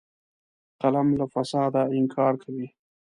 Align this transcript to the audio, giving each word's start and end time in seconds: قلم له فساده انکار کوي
قلم 0.81 1.07
له 1.19 1.25
فساده 1.33 1.83
انکار 1.97 2.33
کوي 2.43 2.67